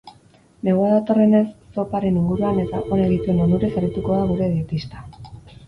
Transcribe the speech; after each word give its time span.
Negua 0.67 0.87
datorrenez, 0.95 1.41
zoparen 1.75 2.17
inguruan 2.23 2.63
eta 2.65 2.81
honek 2.83 3.13
dituen 3.13 3.45
onurez 3.47 3.73
arituko 3.83 4.19
da 4.19 4.27
gure 4.35 4.51
dietista. 4.57 5.09